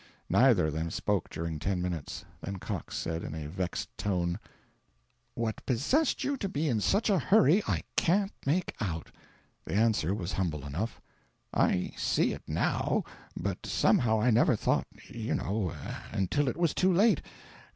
[0.31, 4.39] Neither of them spoke during ten minutes; then Cox said, in a vexed tone,
[5.35, 9.11] "What possessed you to be in such a hurry, I can't make out."
[9.63, 10.99] The answer was humble enough:
[11.53, 13.03] "I see it now,
[13.39, 15.71] but somehow I never thought, you know,
[16.11, 17.21] until it was too late.